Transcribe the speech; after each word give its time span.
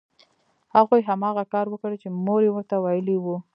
هغوی 0.75 1.01
هماغه 1.09 1.43
کار 1.53 1.65
وکړ 1.69 1.91
چې 2.01 2.07
مور 2.25 2.41
یې 2.45 2.51
ورته 2.53 2.75
ویلي 2.83 3.17
وو 3.19 3.37